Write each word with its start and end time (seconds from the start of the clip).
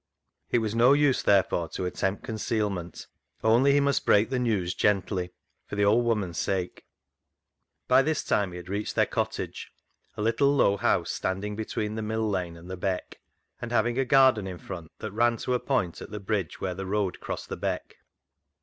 It 0.49 0.57
was 0.57 0.73
no 0.73 0.93
use, 0.93 1.21
therefore, 1.21 1.69
to 1.69 1.85
attempt 1.85 2.23
concealment; 2.23 3.05
only 3.43 3.73
he 3.73 3.79
must 3.79 4.03
break 4.03 4.31
the 4.31 4.39
news 4.39 4.73
gently, 4.73 5.29
for 5.67 5.75
the 5.75 5.85
old 5.85 6.03
woman's 6.05 6.39
sake. 6.39 6.87
By 7.87 8.01
this 8.01 8.23
time 8.23 8.49
he 8.51 8.57
had 8.57 8.67
reached 8.67 8.95
their 8.95 9.05
cottage, 9.05 9.71
a 10.17 10.23
little 10.23 10.51
low 10.55 10.75
house 10.75 11.11
standing 11.11 11.55
between 11.55 11.93
the 11.93 12.01
mill 12.01 12.27
lane 12.27 12.57
and 12.57 12.67
the 12.67 12.77
Beck, 12.77 13.19
and 13.61 13.71
having 13.71 13.99
a 13.99 14.03
garden 14.03 14.47
in 14.47 14.57
front 14.57 14.91
that 14.97 15.11
ran 15.11 15.37
to 15.37 15.53
a 15.53 15.59
point 15.59 16.01
at 16.01 16.09
the 16.09 16.19
bridge 16.19 16.59
where 16.59 16.73
the 16.73 16.87
road 16.87 17.19
crossed 17.19 17.49
the 17.49 17.55
Beck. 17.57 17.97